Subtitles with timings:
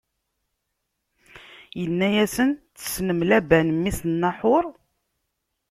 [1.83, 4.65] Inna-yasen: Tessnem Laban, mmi-s n Naḥuṛ?